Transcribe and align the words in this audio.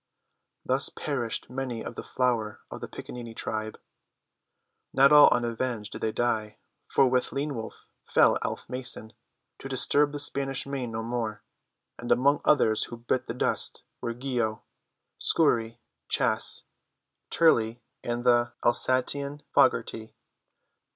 Thus 0.65 0.89
perished 0.89 1.47
many 1.51 1.83
of 1.83 1.93
the 1.93 2.01
flower 2.01 2.59
of 2.71 2.81
the 2.81 2.87
Piccaninny 2.87 3.35
tribe. 3.35 3.79
Not 4.93 5.11
all 5.11 5.29
unavenged 5.31 5.91
did 5.91 6.01
they 6.01 6.11
die, 6.11 6.57
for 6.87 7.07
with 7.07 7.31
Lean 7.31 7.53
Wolf 7.53 7.87
fell 8.03 8.39
Alf 8.43 8.67
Mason, 8.67 9.13
to 9.59 9.69
disturb 9.69 10.11
the 10.11 10.17
Spanish 10.17 10.65
Main 10.65 10.91
no 10.91 11.03
more, 11.03 11.43
and 11.99 12.11
among 12.11 12.41
others 12.45 12.85
who 12.85 12.97
bit 12.97 13.27
the 13.27 13.35
dust 13.35 13.83
were 14.01 14.15
Geo. 14.15 14.63
Scourie, 15.19 15.79
Chas. 16.09 16.63
Turley, 17.29 17.83
and 18.03 18.23
the 18.23 18.53
Alsatian 18.65 19.43
Foggerty. 19.55 20.15